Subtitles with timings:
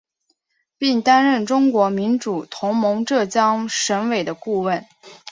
[0.79, 4.83] 并担任中国民主同盟浙江省委的顾问。